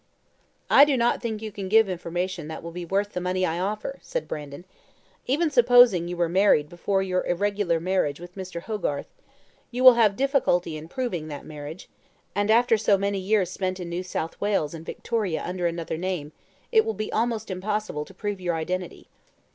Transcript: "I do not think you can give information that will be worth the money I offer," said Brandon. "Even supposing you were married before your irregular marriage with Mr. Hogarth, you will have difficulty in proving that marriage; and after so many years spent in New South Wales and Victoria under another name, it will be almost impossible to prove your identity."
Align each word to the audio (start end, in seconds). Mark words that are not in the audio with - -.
"I 0.67 0.83
do 0.83 0.97
not 0.97 1.21
think 1.21 1.43
you 1.43 1.51
can 1.51 1.69
give 1.69 1.87
information 1.87 2.47
that 2.47 2.63
will 2.63 2.71
be 2.71 2.85
worth 2.85 3.13
the 3.13 3.21
money 3.21 3.45
I 3.45 3.59
offer," 3.59 3.99
said 4.01 4.27
Brandon. 4.27 4.65
"Even 5.27 5.51
supposing 5.51 6.07
you 6.07 6.17
were 6.17 6.27
married 6.27 6.69
before 6.69 7.03
your 7.03 7.23
irregular 7.27 7.79
marriage 7.79 8.19
with 8.19 8.33
Mr. 8.33 8.63
Hogarth, 8.63 9.13
you 9.69 9.83
will 9.83 9.93
have 9.93 10.15
difficulty 10.15 10.75
in 10.75 10.87
proving 10.87 11.27
that 11.27 11.45
marriage; 11.45 11.87
and 12.33 12.49
after 12.49 12.79
so 12.79 12.97
many 12.97 13.19
years 13.19 13.51
spent 13.51 13.79
in 13.79 13.89
New 13.89 14.01
South 14.01 14.41
Wales 14.41 14.73
and 14.73 14.87
Victoria 14.87 15.43
under 15.45 15.67
another 15.67 15.97
name, 15.97 16.31
it 16.71 16.83
will 16.83 16.95
be 16.95 17.13
almost 17.13 17.51
impossible 17.51 18.03
to 18.03 18.13
prove 18.15 18.41
your 18.41 18.55
identity." 18.55 19.07